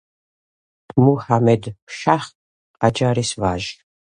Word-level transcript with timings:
მუჰამედ-შაჰ 1.03 2.25
ყაჯარის 2.31 3.31
ვაჟი. 3.43 3.73